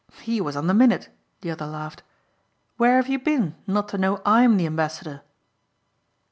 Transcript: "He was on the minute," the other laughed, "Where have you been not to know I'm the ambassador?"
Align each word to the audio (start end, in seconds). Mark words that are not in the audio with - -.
"He 0.23 0.41
was 0.41 0.55
on 0.55 0.65
the 0.65 0.73
minute," 0.73 1.09
the 1.41 1.51
other 1.51 1.67
laughed, 1.67 2.01
"Where 2.77 2.95
have 2.95 3.07
you 3.07 3.19
been 3.19 3.53
not 3.67 3.87
to 3.89 3.99
know 3.99 4.19
I'm 4.25 4.57
the 4.57 4.65
ambassador?" 4.65 5.21